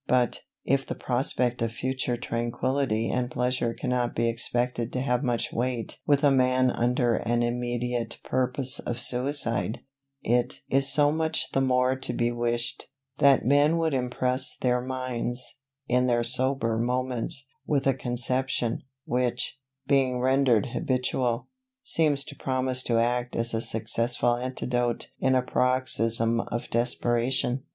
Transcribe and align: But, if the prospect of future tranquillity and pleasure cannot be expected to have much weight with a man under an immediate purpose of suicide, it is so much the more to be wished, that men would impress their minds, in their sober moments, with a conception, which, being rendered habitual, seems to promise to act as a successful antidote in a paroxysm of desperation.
But, 0.07 0.39
if 0.65 0.83
the 0.83 0.95
prospect 0.95 1.61
of 1.61 1.71
future 1.71 2.17
tranquillity 2.17 3.11
and 3.11 3.29
pleasure 3.29 3.75
cannot 3.75 4.15
be 4.15 4.27
expected 4.27 4.91
to 4.93 4.99
have 5.01 5.21
much 5.21 5.53
weight 5.53 5.99
with 6.07 6.23
a 6.23 6.31
man 6.31 6.71
under 6.71 7.17
an 7.17 7.43
immediate 7.43 8.17
purpose 8.23 8.79
of 8.79 8.99
suicide, 8.99 9.81
it 10.23 10.61
is 10.71 10.91
so 10.91 11.11
much 11.11 11.51
the 11.51 11.61
more 11.61 11.95
to 11.95 12.13
be 12.13 12.31
wished, 12.31 12.85
that 13.19 13.45
men 13.45 13.77
would 13.77 13.93
impress 13.93 14.55
their 14.57 14.81
minds, 14.81 15.59
in 15.87 16.07
their 16.07 16.23
sober 16.23 16.79
moments, 16.79 17.45
with 17.67 17.85
a 17.85 17.93
conception, 17.93 18.81
which, 19.05 19.59
being 19.85 20.19
rendered 20.19 20.69
habitual, 20.73 21.47
seems 21.83 22.23
to 22.23 22.35
promise 22.35 22.81
to 22.81 22.97
act 22.97 23.35
as 23.35 23.53
a 23.53 23.61
successful 23.61 24.35
antidote 24.35 25.11
in 25.19 25.35
a 25.35 25.43
paroxysm 25.43 26.39
of 26.47 26.67
desperation. 26.71 27.61